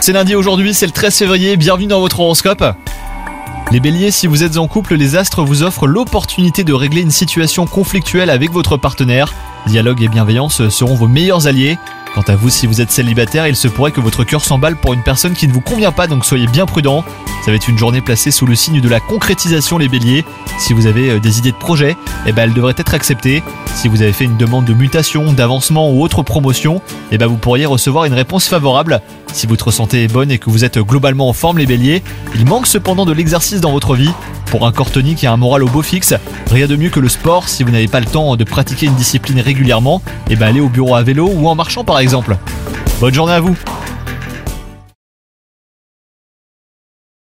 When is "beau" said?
35.66-35.80